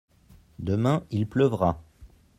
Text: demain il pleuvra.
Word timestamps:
demain 0.57 1.03
il 1.11 1.27
pleuvra. 1.27 1.79